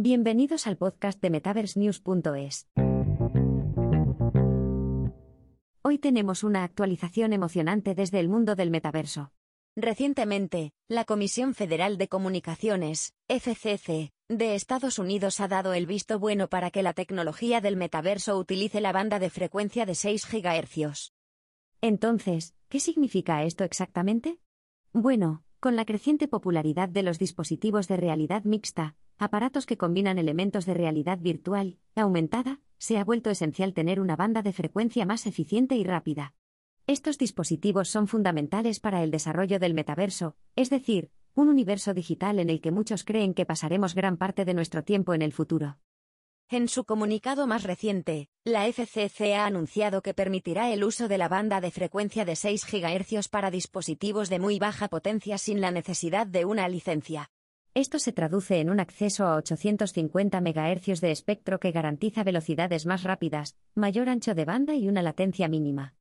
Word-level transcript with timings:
Bienvenidos 0.00 0.68
al 0.68 0.76
podcast 0.76 1.20
de 1.20 1.28
MetaverseNews.es. 1.28 2.68
Hoy 5.82 5.98
tenemos 5.98 6.44
una 6.44 6.62
actualización 6.62 7.32
emocionante 7.32 7.96
desde 7.96 8.20
el 8.20 8.28
mundo 8.28 8.54
del 8.54 8.70
metaverso. 8.70 9.32
Recientemente, 9.74 10.70
la 10.86 11.04
Comisión 11.04 11.52
Federal 11.52 11.98
de 11.98 12.06
Comunicaciones, 12.06 13.12
FCC, 13.26 14.12
de 14.28 14.54
Estados 14.54 15.00
Unidos 15.00 15.40
ha 15.40 15.48
dado 15.48 15.74
el 15.74 15.86
visto 15.86 16.20
bueno 16.20 16.46
para 16.46 16.70
que 16.70 16.84
la 16.84 16.92
tecnología 16.92 17.60
del 17.60 17.76
metaverso 17.76 18.38
utilice 18.38 18.80
la 18.80 18.92
banda 18.92 19.18
de 19.18 19.30
frecuencia 19.30 19.84
de 19.84 19.96
6 19.96 20.28
GHz. 20.30 21.10
Entonces, 21.80 22.54
¿qué 22.68 22.78
significa 22.78 23.42
esto 23.42 23.64
exactamente? 23.64 24.38
Bueno, 24.92 25.42
con 25.58 25.74
la 25.74 25.84
creciente 25.84 26.28
popularidad 26.28 26.88
de 26.88 27.02
los 27.02 27.18
dispositivos 27.18 27.88
de 27.88 27.96
realidad 27.96 28.44
mixta, 28.44 28.94
aparatos 29.18 29.66
que 29.66 29.76
combinan 29.76 30.18
elementos 30.18 30.66
de 30.66 30.74
realidad 30.74 31.18
virtual, 31.18 31.78
aumentada, 31.94 32.60
se 32.78 32.98
ha 32.98 33.04
vuelto 33.04 33.30
esencial 33.30 33.74
tener 33.74 34.00
una 34.00 34.16
banda 34.16 34.42
de 34.42 34.52
frecuencia 34.52 35.04
más 35.04 35.26
eficiente 35.26 35.74
y 35.74 35.84
rápida. 35.84 36.34
Estos 36.86 37.18
dispositivos 37.18 37.88
son 37.88 38.06
fundamentales 38.06 38.80
para 38.80 39.02
el 39.02 39.10
desarrollo 39.10 39.58
del 39.58 39.74
metaverso, 39.74 40.36
es 40.56 40.70
decir, 40.70 41.10
un 41.34 41.48
universo 41.48 41.92
digital 41.94 42.38
en 42.38 42.50
el 42.50 42.60
que 42.60 42.70
muchos 42.70 43.04
creen 43.04 43.34
que 43.34 43.46
pasaremos 43.46 43.94
gran 43.94 44.16
parte 44.16 44.44
de 44.44 44.54
nuestro 44.54 44.82
tiempo 44.82 45.14
en 45.14 45.22
el 45.22 45.32
futuro. 45.32 45.78
En 46.50 46.66
su 46.66 46.84
comunicado 46.84 47.46
más 47.46 47.62
reciente, 47.62 48.30
la 48.42 48.66
FCC 48.66 49.34
ha 49.34 49.44
anunciado 49.44 50.00
que 50.00 50.14
permitirá 50.14 50.72
el 50.72 50.82
uso 50.82 51.06
de 51.06 51.18
la 51.18 51.28
banda 51.28 51.60
de 51.60 51.70
frecuencia 51.70 52.24
de 52.24 52.36
6 52.36 52.64
GHz 52.72 53.28
para 53.28 53.50
dispositivos 53.50 54.30
de 54.30 54.38
muy 54.38 54.58
baja 54.58 54.88
potencia 54.88 55.36
sin 55.36 55.60
la 55.60 55.70
necesidad 55.70 56.26
de 56.26 56.46
una 56.46 56.66
licencia. 56.68 57.30
Esto 57.78 58.00
se 58.00 58.12
traduce 58.12 58.58
en 58.58 58.70
un 58.70 58.80
acceso 58.80 59.24
a 59.24 59.36
850 59.36 60.40
MHz 60.40 61.00
de 61.00 61.12
espectro 61.12 61.60
que 61.60 61.70
garantiza 61.70 62.24
velocidades 62.24 62.86
más 62.86 63.04
rápidas, 63.04 63.56
mayor 63.76 64.08
ancho 64.08 64.34
de 64.34 64.44
banda 64.44 64.74
y 64.74 64.88
una 64.88 65.00
latencia 65.00 65.46
mínima. 65.46 65.94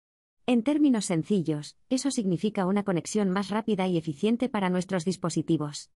En 0.48 0.64
términos 0.64 1.05
sencillos, 1.05 1.78
eso 1.92 2.09
significa 2.09 2.66
una 2.66 2.83
conexión 2.83 3.30
más 3.30 3.52
rápida 3.52 3.86
y 3.86 3.95
eficiente 3.95 4.50
para 4.50 4.72
nuestros 4.72 5.05
dispositivos. 5.05 5.92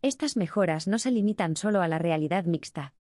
Estas 0.00 0.38
mejoras 0.38 0.88
no 0.88 0.98
se 0.98 1.10
limitan 1.10 1.56
solo 1.56 1.82
a 1.82 1.88
la 1.88 1.98
realidad 1.98 2.46
mixta. 2.46 2.94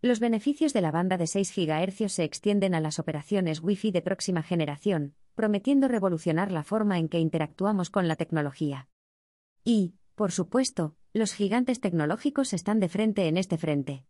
Los 0.00 0.20
beneficios 0.20 0.72
de 0.72 0.80
la 0.80 0.90
banda 0.90 1.18
de 1.18 1.26
6 1.26 1.52
GHz 1.54 2.10
se 2.10 2.24
extienden 2.24 2.74
a 2.74 2.80
las 2.80 2.98
operaciones 2.98 3.62
Wi-Fi 3.62 3.90
de 3.90 4.00
próxima 4.00 4.42
generación, 4.42 5.16
prometiendo 5.34 5.86
revolucionar 5.86 6.50
la 6.50 6.62
forma 6.62 6.98
en 6.98 7.10
que 7.10 7.18
interactuamos 7.20 7.90
con 7.90 8.08
la 8.08 8.16
tecnología. 8.16 8.88
Y, 9.64 9.96
por 10.14 10.32
supuesto, 10.32 10.96
los 11.18 11.34
gigantes 11.34 11.80
tecnológicos 11.80 12.52
están 12.52 12.80
de 12.80 12.88
frente 12.88 13.26
en 13.26 13.36
este 13.36 13.58
frente. 13.58 14.04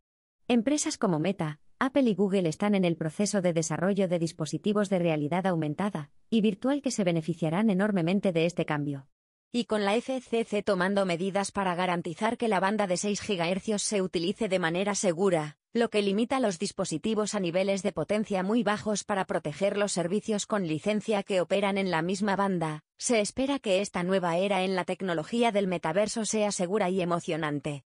Empresas 0.47 0.99
como 0.99 1.19
Meta, 1.19 1.61
Apple 1.79 2.11
y 2.11 2.15
Google 2.15 2.49
están 2.49 2.75
en 2.75 2.85
el 2.85 2.97
proceso 2.97 3.41
de 3.41 3.53
desarrollo 3.53 4.09
de 4.09 4.19
dispositivos 4.19 4.89
de 4.89 4.99
realidad 4.99 5.47
aumentada 5.47 6.11
y 6.31 6.41
virtual 6.41 6.83
que 6.83 6.91
se 6.91 7.05
beneficiarán 7.05 7.71
enormemente 7.71 8.33
de 8.33 8.47
este 8.47 8.65
cambio. 8.65 9.09
Y 9.51 9.65
con 9.65 9.85
la 9.85 9.95
FCC 9.95 10.63
tomando 10.63 11.07
medidas 11.07 11.53
para 11.53 11.75
garantizar 11.75 12.37
que 12.37 12.49
la 12.49 12.61
banda 12.61 12.87
de 12.87 12.99
6 12.99 13.23
GHz 13.27 13.81
se 13.81 14.03
utilice 14.03 14.49
de 14.49 14.59
manera 14.59 14.95
segura, 14.95 15.57
lo 15.73 15.89
que 15.89 16.03
limita 16.03 16.41
los 16.41 16.59
dispositivos 16.59 17.35
a 17.35 17.41
niveles 17.41 17.83
de 17.83 17.93
potencia 17.93 18.43
muy 18.43 18.63
bajos 18.63 19.05
para 19.05 19.25
proteger 19.25 19.79
los 19.79 19.93
servicios 19.93 20.47
con 20.47 20.67
licencia 20.67 21.23
que 21.23 21.41
operan 21.41 21.79
en 21.79 21.91
la 21.91 22.03
misma 22.03 22.37
banda, 22.37 22.85
se 22.99 23.21
espera 23.21 23.59
que 23.59 23.81
esta 23.81 24.03
nueva 24.03 24.37
era 24.37 24.63
en 24.63 24.75
la 24.75 24.85
tecnología 24.85 25.53
del 25.53 25.67
metaverso 25.67 26.25
sea 26.25 26.53
segura 26.53 26.91
y 26.91 27.01
emocionante. 27.01 27.85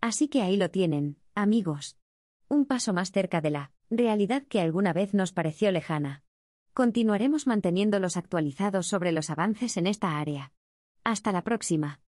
Así 0.00 0.28
que 0.28 0.42
ahí 0.42 0.56
lo 0.56 0.70
tienen, 0.70 1.16
amigos 1.34 1.96
un 2.48 2.66
paso 2.66 2.92
más 2.92 3.10
cerca 3.10 3.40
de 3.40 3.50
la 3.50 3.72
realidad 3.90 4.44
que 4.48 4.60
alguna 4.60 4.92
vez 4.92 5.14
nos 5.14 5.32
pareció 5.32 5.70
lejana. 5.70 6.22
Continuaremos 6.72 7.46
manteniéndolos 7.46 8.16
actualizados 8.16 8.86
sobre 8.86 9.12
los 9.12 9.30
avances 9.30 9.76
en 9.76 9.86
esta 9.86 10.18
área. 10.18 10.52
Hasta 11.04 11.32
la 11.32 11.42
próxima. 11.42 12.00